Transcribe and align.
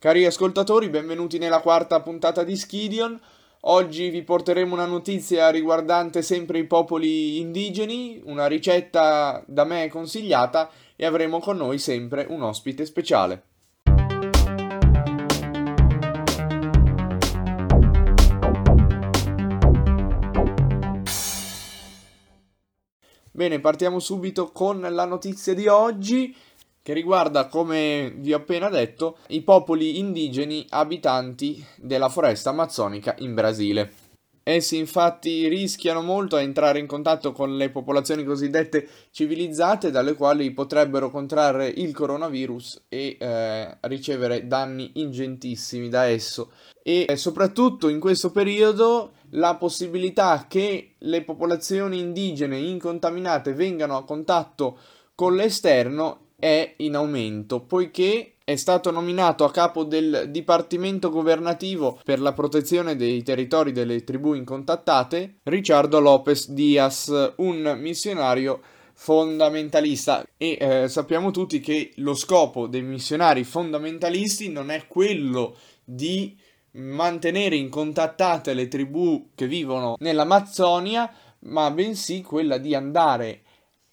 Cari 0.00 0.24
ascoltatori, 0.24 0.88
benvenuti 0.88 1.36
nella 1.36 1.60
quarta 1.60 2.00
puntata 2.00 2.42
di 2.42 2.56
Skidion. 2.56 3.20
Oggi 3.64 4.08
vi 4.08 4.22
porteremo 4.22 4.72
una 4.72 4.86
notizia 4.86 5.50
riguardante 5.50 6.22
sempre 6.22 6.58
i 6.58 6.64
popoli 6.64 7.38
indigeni, 7.38 8.18
una 8.24 8.46
ricetta 8.46 9.44
da 9.46 9.64
me 9.64 9.90
consigliata 9.90 10.70
e 10.96 11.04
avremo 11.04 11.38
con 11.38 11.58
noi 11.58 11.76
sempre 11.76 12.24
un 12.30 12.40
ospite 12.40 12.86
speciale. 12.86 13.42
Bene, 23.32 23.60
partiamo 23.60 23.98
subito 23.98 24.50
con 24.50 24.80
la 24.80 25.04
notizia 25.04 25.54
di 25.54 25.66
oggi 25.66 26.34
che 26.82 26.92
riguarda, 26.92 27.46
come 27.46 28.12
vi 28.16 28.32
ho 28.32 28.38
appena 28.38 28.68
detto, 28.68 29.18
i 29.28 29.42
popoli 29.42 29.98
indigeni 29.98 30.66
abitanti 30.70 31.64
della 31.76 32.08
foresta 32.08 32.50
amazzonica 32.50 33.14
in 33.18 33.34
Brasile. 33.34 33.92
Essi 34.42 34.78
infatti 34.78 35.46
rischiano 35.48 36.00
molto 36.00 36.34
a 36.34 36.40
entrare 36.40 36.78
in 36.78 36.86
contatto 36.86 37.30
con 37.30 37.56
le 37.56 37.68
popolazioni 37.68 38.24
cosiddette 38.24 38.88
civilizzate, 39.10 39.90
dalle 39.90 40.14
quali 40.14 40.50
potrebbero 40.52 41.10
contrarre 41.10 41.68
il 41.68 41.94
coronavirus 41.94 42.84
e 42.88 43.16
eh, 43.20 43.76
ricevere 43.82 44.46
danni 44.46 44.92
ingentissimi 44.94 45.90
da 45.90 46.04
esso. 46.04 46.52
E 46.82 47.04
eh, 47.06 47.16
soprattutto 47.16 47.88
in 47.88 48.00
questo 48.00 48.30
periodo 48.30 49.12
la 49.32 49.56
possibilità 49.56 50.46
che 50.48 50.94
le 50.98 51.22
popolazioni 51.22 52.00
indigene 52.00 52.58
incontaminate 52.58 53.52
vengano 53.52 53.98
a 53.98 54.04
contatto 54.04 54.78
con 55.14 55.36
l'esterno 55.36 56.29
è 56.40 56.74
in 56.78 56.96
aumento, 56.96 57.60
poiché 57.60 58.32
è 58.42 58.56
stato 58.56 58.90
nominato 58.90 59.44
a 59.44 59.52
capo 59.52 59.84
del 59.84 60.26
Dipartimento 60.28 61.08
governativo 61.10 62.00
per 62.02 62.18
la 62.18 62.32
protezione 62.32 62.96
dei 62.96 63.22
territori 63.22 63.70
delle 63.70 64.02
tribù 64.02 64.34
incontattate 64.34 65.36
Ricciardo 65.44 66.00
Lopez 66.00 66.50
Diaz, 66.50 67.32
un 67.36 67.78
missionario 67.78 68.60
fondamentalista. 68.92 70.26
E 70.36 70.58
eh, 70.60 70.88
sappiamo 70.88 71.30
tutti 71.30 71.60
che 71.60 71.92
lo 71.96 72.14
scopo 72.14 72.66
dei 72.66 72.82
missionari 72.82 73.44
fondamentalisti 73.44 74.50
non 74.50 74.70
è 74.70 74.86
quello 74.88 75.56
di 75.84 76.36
mantenere 76.72 77.56
incontattate 77.56 78.52
le 78.52 78.66
tribù 78.66 79.30
che 79.34 79.46
vivono 79.46 79.94
nell'Amazzonia, 80.00 81.12
ma 81.40 81.70
bensì 81.70 82.20
quella 82.22 82.58
di 82.58 82.74
andare 82.74 83.42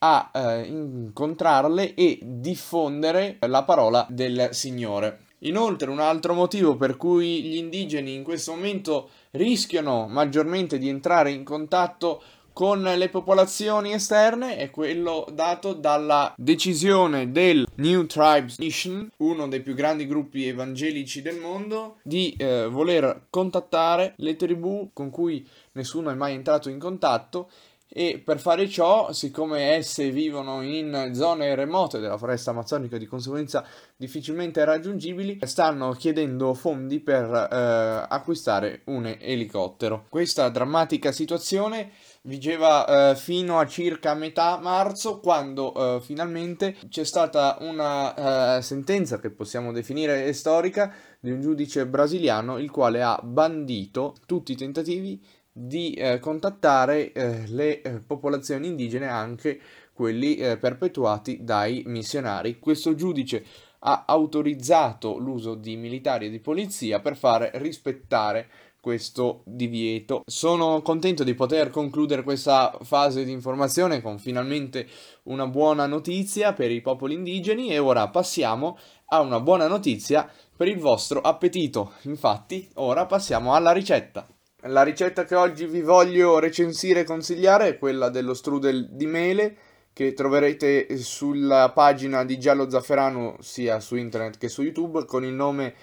a 0.07 0.31
eh, 0.33 0.63
incontrarle 0.63 1.93
e 1.93 2.19
diffondere 2.21 3.37
la 3.41 3.63
parola 3.63 4.05
del 4.09 4.49
Signore. 4.51 5.25
Inoltre 5.41 5.91
un 5.91 5.99
altro 5.99 6.33
motivo 6.33 6.75
per 6.75 6.97
cui 6.97 7.43
gli 7.43 7.57
indigeni 7.57 8.13
in 8.13 8.23
questo 8.23 8.53
momento 8.53 9.09
rischiano 9.31 10.07
maggiormente 10.07 10.79
di 10.79 10.89
entrare 10.89 11.31
in 11.31 11.43
contatto 11.43 12.21
con 12.57 12.81
le 12.81 13.09
popolazioni 13.09 13.93
esterne 13.93 14.57
è 14.57 14.71
quello 14.71 15.27
dato 15.31 15.73
dalla 15.73 16.33
decisione 16.35 17.31
del 17.31 17.67
New 17.75 18.07
Tribes 18.07 18.57
Mission, 18.57 19.11
uno 19.17 19.47
dei 19.47 19.61
più 19.61 19.75
grandi 19.75 20.07
gruppi 20.07 20.47
evangelici 20.47 21.21
del 21.21 21.37
mondo, 21.37 21.97
di 22.01 22.35
eh, 22.35 22.65
voler 22.65 23.27
contattare 23.29 24.15
le 24.17 24.35
tribù 24.35 24.89
con 24.91 25.11
cui 25.11 25.47
nessuno 25.73 26.09
è 26.09 26.15
mai 26.15 26.33
entrato 26.33 26.69
in 26.69 26.79
contatto 26.79 27.51
e 27.89 28.21
per 28.23 28.39
fare 28.39 28.67
ciò, 28.67 29.11
siccome 29.13 29.75
esse 29.75 30.11
vivono 30.11 30.61
in 30.61 31.11
zone 31.13 31.55
remote 31.55 31.99
della 31.99 32.17
foresta 32.17 32.51
amazzonica, 32.51 32.97
di 32.97 33.05
conseguenza 33.05 33.65
difficilmente 33.95 34.63
raggiungibili, 34.65 35.39
stanno 35.43 35.91
chiedendo 35.91 36.53
fondi 36.53 36.99
per 36.99 37.25
eh, 37.25 38.05
acquistare 38.09 38.81
un 38.85 39.05
elicottero. 39.19 40.05
Questa 40.09 40.49
drammatica 40.49 41.11
situazione 41.11 41.91
vigeva 42.23 43.11
eh, 43.11 43.15
fino 43.15 43.57
a 43.57 43.65
circa 43.65 44.13
metà 44.13 44.59
marzo 44.61 45.19
quando 45.19 45.73
eh, 45.73 46.01
finalmente 46.01 46.75
c'è 46.89 47.05
stata 47.05 47.57
una 47.61 48.57
eh, 48.57 48.61
sentenza 48.61 49.19
che 49.19 49.31
possiamo 49.31 49.71
definire 49.71 50.31
storica 50.33 50.93
di 51.19 51.31
un 51.31 51.41
giudice 51.41 51.87
brasiliano 51.87 52.57
il 52.57 52.69
quale 52.69 53.01
ha 53.01 53.19
bandito 53.23 54.15
tutti 54.25 54.51
i 54.51 54.55
tentativi 54.55 55.23
di 55.59 55.93
eh, 55.93 56.19
contattare 56.19 57.11
eh, 57.11 57.47
le 57.47 57.81
eh, 57.81 57.99
popolazioni 57.99 58.67
indigene, 58.67 59.07
anche 59.07 59.59
quelli 59.91 60.35
eh, 60.35 60.57
perpetuati 60.57 61.43
dai 61.43 61.83
missionari. 61.87 62.59
Questo 62.59 62.93
giudice 62.93 63.43
ha 63.79 64.03
autorizzato 64.05 65.17
l'uso 65.17 65.55
di 65.55 65.75
militari 65.75 66.27
e 66.27 66.29
di 66.29 66.39
polizia 66.39 66.99
per 66.99 67.17
fare 67.17 67.51
rispettare 67.55 68.47
questo 68.79 69.41
divieto. 69.45 70.21
Sono 70.25 70.81
contento 70.81 71.23
di 71.23 71.33
poter 71.33 71.71
concludere 71.71 72.23
questa 72.23 72.77
fase 72.83 73.25
di 73.25 73.31
informazione 73.31 74.01
con 74.01 74.19
finalmente 74.19 74.87
una 75.23 75.47
buona 75.47 75.87
notizia 75.87 76.53
per 76.53 76.71
i 76.71 76.81
popoli 76.81 77.15
indigeni 77.15 77.69
e 77.69 77.79
ora 77.79 78.07
passiamo 78.07 78.77
a 79.07 79.21
una 79.21 79.39
buona 79.39 79.67
notizia 79.67 80.29
per 80.55 80.67
il 80.67 80.77
vostro 80.77 81.19
appetito. 81.21 81.93
Infatti, 82.03 82.69
ora 82.75 83.05
passiamo 83.07 83.55
alla 83.55 83.71
ricetta. 83.71 84.27
La 84.67 84.83
ricetta 84.83 85.23
che 85.23 85.35
oggi 85.35 85.65
vi 85.65 85.81
voglio 85.81 86.39
recensire 86.39 87.01
e 87.01 87.03
consigliare 87.05 87.67
è 87.67 87.77
quella 87.77 88.09
dello 88.09 88.33
strudel 88.33 88.89
di 88.89 89.05
mele 89.05 89.55
che 89.93 90.13
troverete 90.13 90.97
sulla 90.97 91.71
pagina 91.71 92.25
di 92.25 92.37
Giallo 92.37 92.69
Zafferano 92.69 93.37
sia 93.39 93.79
su 93.79 93.95
internet 93.95 94.37
che 94.37 94.49
su 94.49 94.63
YouTube 94.63 95.05
con 95.05 95.23
il 95.23 95.31
nome 95.31 95.73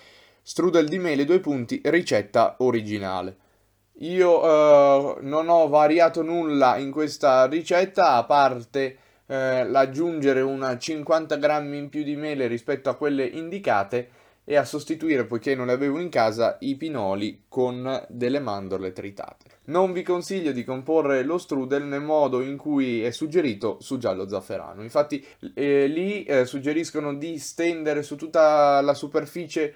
strudel 0.43 0.87
di 0.87 0.99
mele 0.99 1.25
due 1.25 1.41
punti 1.41 1.81
ricetta 1.85 2.57
originale. 2.59 3.37
Io 3.99 4.43
eh, 4.43 5.17
non 5.23 5.49
ho 5.49 5.67
variato 5.69 6.23
nulla 6.23 6.77
in 6.77 6.91
questa 6.91 7.47
ricetta 7.47 8.17
a 8.17 8.25
parte 8.25 8.99
eh, 9.27 9.65
l'aggiungere 9.65 10.43
una 10.43 10.77
50 10.77 11.37
grammi 11.37 11.79
in 11.79 11.89
più 11.89 12.03
di 12.03 12.17
mele 12.17 12.47
rispetto 12.49 12.91
a 12.91 12.97
quelle 12.97 13.25
indicate 13.25 14.09
e 14.45 14.57
a 14.57 14.65
sostituire, 14.65 15.25
poiché 15.25 15.55
non 15.55 15.67
le 15.67 15.73
avevo 15.73 15.99
in 15.99 16.11
casa, 16.11 16.57
i 16.61 16.77
pinoli 16.77 17.45
con 17.49 18.05
delle 18.09 18.41
mandorle 18.41 18.93
tritate. 18.93 19.53
Non 19.67 19.93
vi 19.93 20.03
consiglio 20.03 20.53
di 20.53 20.65
comporre 20.65 21.23
lo 21.23 21.39
strudel 21.39 21.85
nel 21.85 22.03
modo 22.03 22.43
in 22.43 22.59
cui 22.59 23.03
è 23.03 23.11
suggerito 23.11 23.79
su 23.81 23.97
giallo 23.97 24.29
zafferano. 24.29 24.83
Infatti 24.83 25.25
eh, 25.55 25.87
lì 25.87 26.25
eh, 26.25 26.45
suggeriscono 26.45 27.15
di 27.15 27.39
stendere 27.39 28.03
su 28.03 28.17
tutta 28.17 28.81
la 28.83 28.95
superficie 28.95 29.75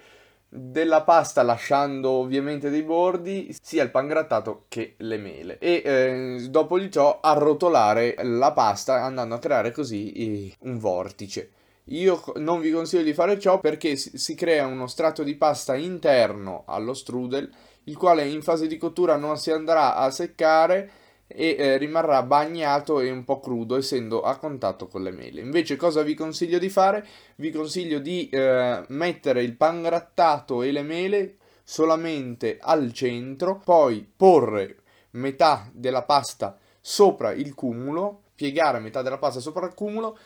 della 0.51 1.03
pasta 1.03 1.43
lasciando 1.43 2.09
ovviamente 2.09 2.71
dei 2.71 2.81
bordi 2.81 3.55
sia 3.61 3.83
il 3.83 3.91
pangrattato 3.91 4.65
che 4.67 4.95
le 4.97 5.17
mele 5.17 5.59
e 5.59 5.81
eh, 5.85 6.47
dopo 6.49 6.79
di 6.79 6.89
ciò 6.89 7.19
arrotolare 7.21 8.15
la 8.23 8.51
pasta 8.51 9.03
andando 9.03 9.35
a 9.35 9.39
creare 9.39 9.71
così 9.71 10.11
eh, 10.11 10.55
un 10.61 10.79
vortice 10.79 11.51
io 11.89 12.21
non 12.35 12.59
vi 12.59 12.71
consiglio 12.71 13.03
di 13.03 13.13
fare 13.13 13.39
ciò 13.39 13.59
perché 13.59 13.95
si 13.95 14.35
crea 14.35 14.67
uno 14.67 14.87
strato 14.87 15.23
di 15.23 15.35
pasta 15.35 15.75
interno 15.75 16.63
allo 16.67 16.93
strudel, 16.93 17.49
il 17.85 17.97
quale 17.97 18.25
in 18.25 18.41
fase 18.41 18.67
di 18.67 18.77
cottura 18.77 19.15
non 19.15 19.37
si 19.37 19.51
andrà 19.51 19.95
a 19.95 20.11
seccare 20.11 20.91
e 21.25 21.55
eh, 21.57 21.77
rimarrà 21.77 22.23
bagnato 22.23 22.99
e 22.99 23.11
un 23.11 23.23
po' 23.23 23.39
crudo 23.39 23.75
essendo 23.77 24.21
a 24.21 24.37
contatto 24.37 24.87
con 24.87 25.03
le 25.03 25.11
mele. 25.11 25.41
Invece 25.41 25.75
cosa 25.75 26.01
vi 26.01 26.15
consiglio 26.15 26.57
di 26.57 26.69
fare? 26.69 27.05
Vi 27.35 27.51
consiglio 27.51 27.99
di 27.99 28.29
eh, 28.29 28.83
mettere 28.89 29.43
il 29.43 29.55
pangrattato 29.55 30.61
e 30.63 30.71
le 30.71 30.81
mele 30.81 31.37
solamente 31.63 32.57
al 32.59 32.91
centro, 32.93 33.61
poi 33.63 34.07
porre 34.15 34.77
metà 35.11 35.69
della 35.71 36.03
pasta 36.03 36.57
sopra 36.81 37.31
il 37.31 37.53
cumulo, 37.53 38.23
piegare 38.33 38.79
metà 38.79 39.01
della 39.01 39.17
pasta 39.17 39.39
sopra 39.39 39.67
il 39.67 39.73
cumulo 39.73 40.17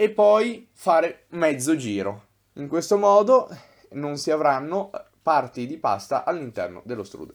e 0.00 0.08
poi 0.08 0.66
fare 0.72 1.24
mezzo 1.32 1.76
giro. 1.76 2.28
In 2.54 2.68
questo 2.68 2.96
modo 2.96 3.54
non 3.90 4.16
si 4.16 4.30
avranno 4.30 4.90
parti 5.20 5.66
di 5.66 5.76
pasta 5.76 6.24
all'interno 6.24 6.80
dello 6.86 7.04
strudel. 7.04 7.34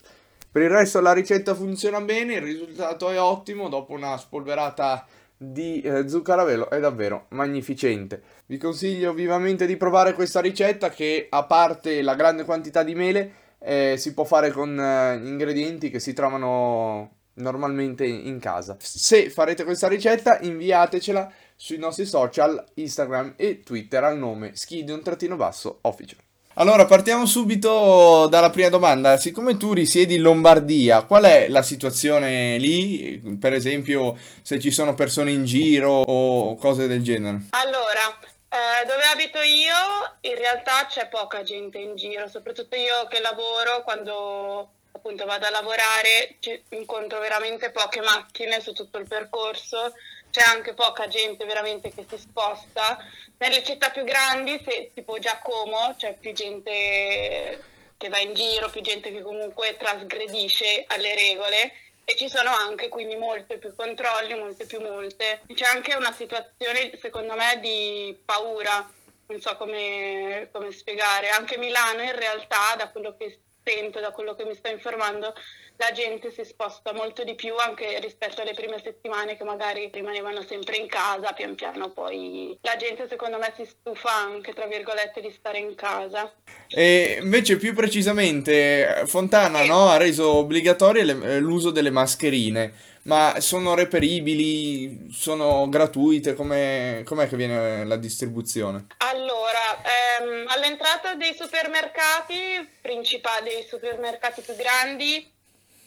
Per 0.49 0.63
il 0.63 0.71
resto 0.71 0.99
la 0.99 1.13
ricetta 1.13 1.53
funziona 1.53 2.01
bene, 2.01 2.33
il 2.33 2.41
risultato 2.41 3.11
è 3.11 3.21
ottimo, 3.21 3.69
dopo 3.69 3.93
una 3.93 4.17
spolverata 4.17 5.05
di 5.37 5.79
eh, 5.81 6.09
zucchero 6.09 6.41
a 6.41 6.45
velo 6.45 6.67
è 6.71 6.79
davvero 6.79 7.27
magnificente. 7.29 8.23
Vi 8.47 8.57
consiglio 8.57 9.13
vivamente 9.13 9.67
di 9.67 9.77
provare 9.77 10.13
questa 10.13 10.41
ricetta 10.41 10.89
che 10.89 11.27
a 11.29 11.43
parte 11.43 12.01
la 12.01 12.15
grande 12.15 12.45
quantità 12.45 12.81
di 12.81 12.95
mele 12.95 13.33
eh, 13.59 13.93
si 13.95 14.11
può 14.15 14.23
fare 14.23 14.49
con 14.49 14.79
eh, 14.79 15.21
ingredienti 15.23 15.91
che 15.91 15.99
si 15.99 16.13
trovano 16.13 17.11
normalmente 17.35 18.05
in 18.05 18.39
casa. 18.39 18.75
Se 18.79 19.29
farete 19.29 19.63
questa 19.63 19.87
ricetta 19.87 20.39
inviatecela 20.39 21.31
sui 21.55 21.77
nostri 21.77 22.05
social 22.05 22.63
Instagram 22.75 23.33
e 23.37 23.61
Twitter 23.61 24.03
al 24.03 24.17
nome 24.17 24.55
skidion-official. 24.55 26.19
Allora, 26.57 26.85
partiamo 26.85 27.25
subito 27.25 28.27
dalla 28.27 28.49
prima 28.49 28.69
domanda. 28.69 29.17
Siccome 29.17 29.57
tu 29.57 29.73
risiedi 29.73 30.15
in 30.15 30.21
Lombardia, 30.21 31.03
qual 31.03 31.23
è 31.25 31.47
la 31.49 31.61
situazione 31.61 32.57
lì? 32.57 33.21
Per 33.39 33.53
esempio, 33.53 34.17
se 34.41 34.59
ci 34.59 34.71
sono 34.71 34.93
persone 34.93 35.31
in 35.31 35.43
giro 35.43 35.91
o 35.91 36.55
cose 36.55 36.87
del 36.87 37.03
genere? 37.03 37.47
Allora, 37.49 38.33
Eh, 38.55 38.85
dove 38.85 39.03
abito 39.11 39.39
io 39.41 39.75
in 40.21 40.35
realtà 40.37 40.85
c'è 40.87 41.09
poca 41.09 41.43
gente 41.43 41.77
in 41.77 41.97
giro, 41.97 42.29
soprattutto 42.29 42.77
io 42.77 43.05
che 43.09 43.19
lavoro, 43.19 43.83
quando 43.83 44.69
appunto 44.93 45.25
vado 45.25 45.45
a 45.45 45.49
lavorare 45.49 46.37
incontro 46.69 47.19
veramente 47.19 47.71
poche 47.71 47.99
macchine 47.99 48.61
su 48.61 48.71
tutto 48.71 48.97
il 48.97 49.09
percorso, 49.09 49.91
c'è 50.35 50.41
anche 50.41 50.73
poca 50.73 51.07
gente 51.07 51.45
veramente 51.45 51.93
che 51.93 52.05
si 52.09 52.17
sposta. 52.17 52.97
Nelle 53.37 53.63
città 53.63 53.89
più 53.89 54.03
grandi, 54.03 54.61
se, 54.65 54.91
tipo 54.93 55.17
Giacomo, 55.17 55.95
c'è 55.97 56.17
più 56.19 56.33
gente 56.33 57.63
che 57.95 58.09
va 58.09 58.19
in 58.19 58.33
giro, 58.33 58.69
più 58.69 58.81
gente 58.81 59.13
che 59.13 59.21
comunque 59.21 59.77
trasgredisce 59.77 60.83
alle 60.87 61.15
regole 61.15 61.71
e 62.03 62.17
ci 62.17 62.27
sono 62.27 62.49
anche 62.49 62.89
quindi 62.89 63.15
molti 63.15 63.57
più 63.57 63.73
controlli, 63.73 64.37
molte 64.37 64.65
più 64.65 64.81
multe. 64.81 65.39
C'è 65.53 65.67
anche 65.67 65.95
una 65.95 66.11
situazione 66.11 66.91
secondo 66.99 67.33
me 67.35 67.57
di 67.61 68.19
paura, 68.25 68.91
non 69.27 69.39
so 69.39 69.55
come, 69.55 70.49
come 70.51 70.69
spiegare. 70.73 71.29
Anche 71.29 71.57
Milano 71.57 72.01
in 72.01 72.13
realtà, 72.13 72.75
da 72.75 72.89
quello 72.89 73.15
che 73.17 73.39
sento, 73.65 73.99
da 73.99 74.11
quello 74.11 74.35
che 74.35 74.45
mi 74.45 74.53
sto 74.53 74.69
informando, 74.69 75.33
la 75.77 75.91
gente 75.91 76.31
si 76.31 76.45
sposta 76.45 76.93
molto 76.93 77.23
di 77.23 77.35
più 77.35 77.55
anche 77.57 77.99
rispetto 77.99 78.41
alle 78.41 78.53
prime 78.53 78.79
settimane 78.81 79.35
che 79.35 79.43
magari 79.43 79.89
rimanevano 79.91 80.41
sempre 80.43 80.77
in 80.77 80.87
casa, 80.87 81.33
pian 81.33 81.55
piano 81.55 81.89
poi 81.89 82.57
la 82.61 82.75
gente 82.77 83.07
secondo 83.07 83.37
me 83.37 83.51
si 83.55 83.65
stufa 83.65 84.13
anche 84.13 84.53
tra 84.53 84.67
virgolette 84.67 85.21
di 85.21 85.31
stare 85.31 85.59
in 85.59 85.75
casa. 85.75 86.31
E 86.67 87.19
invece 87.21 87.57
più 87.57 87.73
precisamente 87.73 89.03
Fontana 89.05 89.61
sì. 89.61 89.67
no, 89.67 89.89
ha 89.89 89.97
reso 89.97 90.35
obbligatorio 90.35 91.03
le, 91.03 91.39
l'uso 91.39 91.71
delle 91.71 91.89
mascherine. 91.89 92.93
Ma 93.05 93.39
sono 93.39 93.75
reperibili? 93.75 95.09
Sono 95.11 95.69
gratuite? 95.69 96.33
Com'è, 96.33 97.03
com'è 97.05 97.27
che 97.27 97.35
viene 97.35 97.85
la 97.85 97.97
distribuzione? 97.97 98.87
Allora, 99.25 99.81
ehm, 100.19 100.45
all'entrata 100.49 101.15
dei 101.15 101.33
supermercati 101.33 102.77
principali, 102.79 103.49
dei 103.49 103.63
supermercati 103.63 104.41
più 104.41 104.55
grandi, 104.55 105.33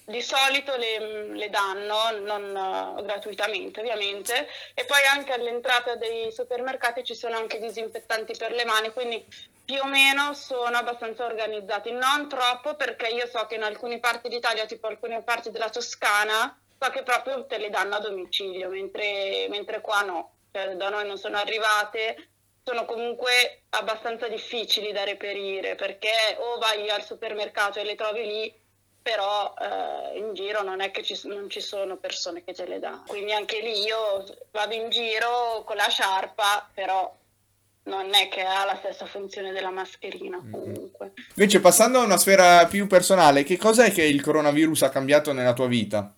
di 0.07 0.21
solito 0.21 0.75
le, 0.77 1.29
le 1.37 1.49
danno, 1.49 2.19
non 2.19 2.97
uh, 2.97 3.05
gratuitamente 3.05 3.79
ovviamente, 3.79 4.49
e 4.75 4.85
poi 4.87 5.05
anche 5.13 5.35
all'entrata 5.35 5.95
dei 5.95 6.33
supermercati 6.33 7.05
ci 7.05 7.15
sono 7.15 7.37
anche 7.37 7.61
disinfettanti 7.61 8.35
per 8.37 8.51
le 8.51 8.65
mani, 8.65 8.91
quindi 8.91 9.25
più 9.65 9.79
o 9.83 9.87
meno 9.87 10.35
sono 10.35 10.77
abbastanza 10.77 11.25
organizzati, 11.25 11.93
non 11.93 12.29
troppo 12.29 12.75
perché 12.75 13.07
io 13.07 13.29
so 13.29 13.47
che 13.47 13.55
in 13.55 13.63
alcune 13.63 14.01
parti 14.01 14.29
d'Italia, 14.29 14.67
tipo 14.67 14.89
alcune 14.89 15.23
parti 15.23 15.53
della 15.53 15.71
Toscana, 15.71 16.59
so 16.77 16.91
che 16.91 17.05
proprio 17.05 17.47
te 17.47 17.59
le 17.59 17.71
danno 17.71 17.95
a 17.95 18.01
domicilio, 18.01 18.69
mentre, 18.69 19.47
mentre 19.49 19.81
qua 19.81 20.01
no, 20.01 20.33
cioè, 20.51 20.75
da 20.75 20.89
noi 20.89 21.07
non 21.07 21.19
sono 21.19 21.37
arrivate, 21.37 22.31
sono 22.69 22.85
comunque 22.85 23.63
abbastanza 23.71 24.29
difficili 24.29 24.93
da 24.93 25.03
reperire 25.03 25.75
perché 25.75 26.37
o 26.37 26.59
vai 26.59 26.91
al 26.91 27.03
supermercato 27.03 27.79
e 27.79 27.85
le 27.85 27.95
trovi 27.95 28.27
lì 28.27 28.55
però 29.01 29.55
eh, 29.59 30.19
in 30.19 30.35
giro 30.35 30.63
non 30.63 30.83
è 30.83 30.91
che 30.91 31.03
ci, 31.03 31.19
non 31.25 31.49
ci 31.49 31.63
sono 31.63 31.97
persone 31.97 32.45
che 32.45 32.53
te 32.53 32.67
le 32.67 32.79
danno. 32.79 33.05
Quindi 33.07 33.33
anche 33.33 33.63
lì 33.63 33.85
io 33.85 34.23
vado 34.51 34.75
in 34.75 34.91
giro 34.91 35.63
con 35.65 35.77
la 35.77 35.89
sciarpa, 35.89 36.69
però 36.75 37.17
non 37.85 38.13
è 38.13 38.29
che 38.29 38.43
ha 38.43 38.67
la 38.67 38.77
stessa 38.77 39.07
funzione 39.07 39.53
della 39.53 39.71
mascherina 39.71 40.37
comunque. 40.37 41.13
Invece 41.37 41.61
passando 41.61 42.01
a 42.01 42.05
una 42.05 42.19
sfera 42.19 42.67
più 42.67 42.87
personale, 42.87 43.45
che 43.45 43.57
cos'è 43.57 43.91
che 43.93 44.05
il 44.05 44.21
coronavirus 44.21 44.83
ha 44.83 44.91
cambiato 44.91 45.33
nella 45.33 45.55
tua 45.55 45.69
vita? 45.69 46.15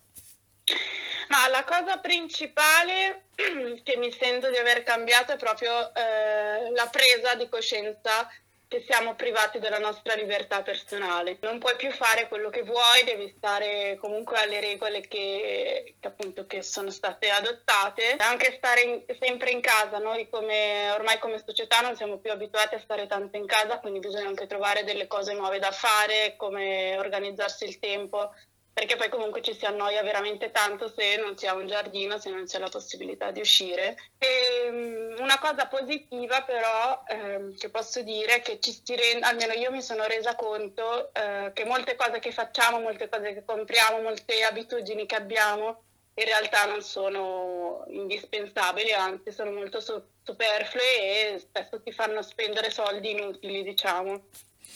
La 1.61 1.79
cosa 1.79 1.97
principale 1.99 3.25
che 3.83 3.95
mi 3.97 4.11
sento 4.11 4.49
di 4.49 4.57
aver 4.57 4.81
cambiato 4.81 5.33
è 5.33 5.37
proprio 5.37 5.93
eh, 5.93 6.71
la 6.71 6.89
presa 6.89 7.35
di 7.35 7.47
coscienza 7.49 8.27
che 8.67 8.83
siamo 8.87 9.13
privati 9.13 9.59
della 9.59 9.77
nostra 9.77 10.15
libertà 10.15 10.63
personale. 10.63 11.37
Non 11.41 11.59
puoi 11.59 11.75
più 11.75 11.91
fare 11.91 12.27
quello 12.27 12.49
che 12.49 12.63
vuoi, 12.63 13.03
devi 13.03 13.31
stare 13.37 13.95
comunque 14.01 14.39
alle 14.39 14.59
regole 14.59 15.01
che, 15.01 15.97
che 15.99 16.07
appunto 16.07 16.47
che 16.47 16.63
sono 16.63 16.89
state 16.89 17.29
adottate. 17.29 18.15
Anche 18.17 18.55
stare 18.57 18.81
in, 18.81 19.03
sempre 19.19 19.51
in 19.51 19.61
casa, 19.61 19.99
noi 19.99 20.27
come, 20.29 20.89
ormai 20.91 21.19
come 21.19 21.43
società 21.45 21.81
non 21.81 21.95
siamo 21.95 22.17
più 22.17 22.31
abituati 22.31 22.73
a 22.73 22.79
stare 22.79 23.05
tanto 23.05 23.37
in 23.37 23.45
casa, 23.45 23.77
quindi 23.77 23.99
bisogna 23.99 24.29
anche 24.29 24.47
trovare 24.47 24.83
delle 24.83 25.05
cose 25.05 25.33
nuove 25.33 25.59
da 25.59 25.71
fare, 25.71 26.33
come 26.37 26.97
organizzarsi 26.97 27.65
il 27.65 27.77
tempo 27.77 28.31
perché 28.73 28.95
poi 28.95 29.09
comunque 29.09 29.41
ci 29.41 29.53
si 29.53 29.65
annoia 29.65 30.01
veramente 30.01 30.51
tanto 30.51 30.87
se 30.87 31.17
non 31.17 31.37
si 31.37 31.45
ha 31.45 31.53
un 31.53 31.67
giardino, 31.67 32.17
se 32.17 32.29
non 32.29 32.45
c'è 32.45 32.57
la 32.59 32.69
possibilità 32.69 33.31
di 33.31 33.41
uscire. 33.41 33.97
E, 34.17 34.69
um, 34.69 35.15
una 35.21 35.39
cosa 35.39 35.67
positiva 35.67 36.41
però 36.43 37.03
ehm, 37.07 37.57
che 37.57 37.69
posso 37.69 38.01
dire 38.01 38.35
è 38.35 38.41
che 38.41 38.59
ci 38.59 38.71
si 38.71 38.95
rende, 38.95 39.25
almeno 39.25 39.53
io 39.53 39.71
mi 39.71 39.81
sono 39.81 40.05
resa 40.05 40.35
conto 40.35 41.13
eh, 41.13 41.51
che 41.53 41.65
molte 41.65 41.95
cose 41.95 42.19
che 42.19 42.31
facciamo, 42.31 42.79
molte 42.79 43.09
cose 43.09 43.33
che 43.33 43.43
compriamo, 43.45 44.01
molte 44.01 44.43
abitudini 44.43 45.05
che 45.05 45.15
abbiamo 45.15 45.83
in 46.13 46.25
realtà 46.25 46.65
non 46.65 46.81
sono 46.81 47.85
indispensabili, 47.87 48.91
anzi 48.91 49.31
sono 49.31 49.51
molto 49.51 49.79
superflue 49.79 51.33
e 51.33 51.39
spesso 51.39 51.81
ti 51.81 51.91
fanno 51.91 52.21
spendere 52.21 52.69
soldi 52.69 53.11
inutili, 53.11 53.63
diciamo. 53.63 54.25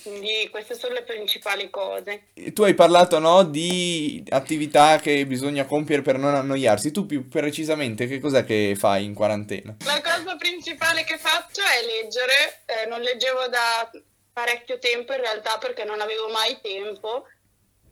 Quindi 0.04 0.48
queste 0.52 0.76
sono 0.76 0.94
le 0.94 1.04
principali 1.04 1.70
cose. 1.70 2.28
Tu 2.54 2.64
hai 2.64 2.74
parlato 2.74 3.20
no, 3.20 3.44
di 3.44 4.24
attività 4.30 4.98
che 4.98 5.26
bisogna 5.26 5.66
compiere 5.66 6.02
per 6.02 6.18
non 6.18 6.36
annoiarsi. 6.36 6.92
Tu 6.92 7.06
più 7.06 7.28
precisamente 7.28 8.08
che 8.08 8.20
cos'è 8.20 8.44
che 8.46 8.76
fai 8.78 9.06
in 9.06 9.14
quarantena? 9.14 9.76
La 9.86 10.02
cosa 10.02 10.36
principale 10.36 11.04
che 11.04 11.18
faccio 11.18 11.62
è 11.62 11.86
leggere. 11.86 12.64
Eh, 12.66 12.88
non 12.88 13.02
leggevo 13.02 13.48
da 13.48 13.90
parecchio 14.32 14.80
tempo 14.80 15.14
in 15.14 15.22
realtà 15.22 15.58
perché 15.58 15.84
non 15.86 16.02
avevo 16.02 16.30
mai 16.30 16.60
tempo. 16.62 17.26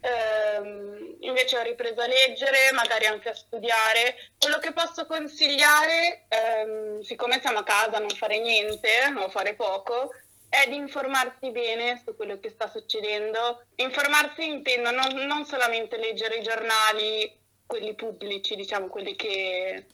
Eh, 0.02 1.16
invece 1.22 1.58
ho 1.58 1.62
ripreso 1.62 2.02
a 2.02 2.08
leggere, 2.08 2.72
magari 2.74 3.06
anche 3.06 3.30
a 3.30 3.34
studiare. 3.34 4.32
Quello 4.38 4.60
che 4.60 4.74
posso 4.74 5.06
consigliare, 5.06 6.26
ehm, 6.28 7.00
siccome 7.02 7.40
siamo 7.40 7.60
a 7.60 7.64
casa, 7.64 8.00
non 8.00 8.10
fare 8.10 8.40
niente, 8.40 8.90
o 9.18 9.30
fare 9.30 9.56
poco, 9.56 10.12
è 10.54 10.70
di 10.70 10.76
informarsi 10.76 11.50
bene 11.50 12.00
su 12.06 12.16
quello 12.16 12.40
che 12.40 12.50
sta 12.50 12.68
succedendo. 12.68 13.66
Informarsi 13.78 14.48
intendo 14.48 14.92
non, 14.92 15.26
non 15.26 15.46
solamente 15.46 15.98
leggere 15.98 16.36
i 16.36 16.44
giornali, 16.44 17.36
quelli 17.66 17.96
pubblici, 17.96 18.56
diciamo, 18.56 18.88
quelli 18.88 19.16
che... 19.16 19.88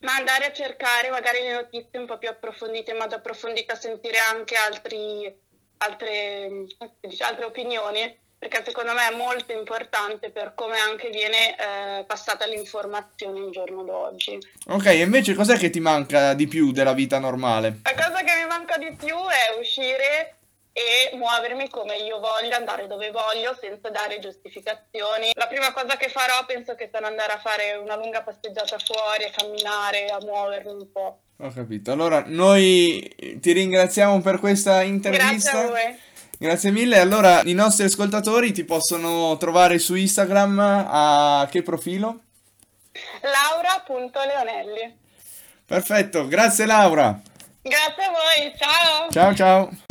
ma 0.00 0.14
andare 0.14 0.46
a 0.46 0.52
cercare 0.52 1.10
magari 1.10 1.42
le 1.42 1.52
notizie 1.52 1.98
un 1.98 2.06
po' 2.06 2.16
più 2.16 2.30
approfondite, 2.30 2.92
in 2.92 2.96
modo 2.96 3.16
approfondito 3.16 3.72
a 3.72 3.76
sentire 3.76 4.16
anche 4.16 4.54
altri, 4.54 5.30
altre, 5.76 6.66
altre 7.18 7.44
opinioni 7.44 8.18
perché 8.40 8.62
secondo 8.64 8.94
me 8.94 9.06
è 9.06 9.14
molto 9.14 9.52
importante 9.52 10.30
per 10.30 10.54
come 10.54 10.78
anche 10.78 11.10
viene 11.10 11.50
eh, 11.50 12.04
passata 12.04 12.46
l'informazione 12.46 13.38
il 13.38 13.50
giorno 13.50 13.82
d'oggi. 13.82 14.38
Ok, 14.68 14.86
invece 14.94 15.34
cos'è 15.34 15.58
che 15.58 15.68
ti 15.68 15.78
manca 15.78 16.32
di 16.32 16.48
più 16.48 16.72
della 16.72 16.94
vita 16.94 17.18
normale? 17.18 17.80
La 17.82 17.92
cosa 17.92 18.22
che 18.24 18.40
mi 18.40 18.48
manca 18.48 18.78
di 18.78 18.96
più 18.96 19.14
è 19.14 19.60
uscire 19.60 20.36
e 20.72 21.14
muovermi 21.18 21.68
come 21.68 21.96
io 21.96 22.18
voglio, 22.18 22.56
andare 22.56 22.86
dove 22.86 23.10
voglio 23.10 23.54
senza 23.60 23.90
dare 23.90 24.18
giustificazioni. 24.20 25.32
La 25.34 25.46
prima 25.46 25.70
cosa 25.74 25.98
che 25.98 26.08
farò 26.08 26.46
penso 26.46 26.74
che 26.74 26.88
sarà 26.90 27.08
andare 27.08 27.32
a 27.32 27.38
fare 27.38 27.74
una 27.74 27.96
lunga 27.96 28.22
passeggiata 28.22 28.78
fuori, 28.78 29.24
a 29.24 29.30
camminare, 29.36 30.06
a 30.06 30.18
muovermi 30.18 30.70
un 30.70 30.90
po'. 30.90 31.20
Ho 31.42 31.52
capito. 31.52 31.92
Allora, 31.92 32.24
noi 32.26 33.36
ti 33.38 33.52
ringraziamo 33.52 34.22
per 34.22 34.38
questa 34.38 34.80
intervista. 34.80 35.28
Grazie 35.28 35.50
a 35.50 35.66
voi. 35.66 36.08
Grazie 36.42 36.70
mille. 36.70 36.98
Allora, 36.98 37.42
i 37.44 37.52
nostri 37.52 37.84
ascoltatori 37.84 38.52
ti 38.52 38.64
possono 38.64 39.36
trovare 39.36 39.78
su 39.78 39.94
Instagram 39.94 40.58
a 40.58 41.46
che 41.50 41.62
profilo? 41.62 42.20
Laura.leonelli. 43.20 44.96
Perfetto, 45.66 46.26
grazie 46.28 46.64
Laura. 46.64 47.20
Grazie 47.60 48.04
a 48.04 48.10
voi, 48.10 48.54
ciao. 48.56 49.10
Ciao 49.10 49.34
ciao. 49.34 49.88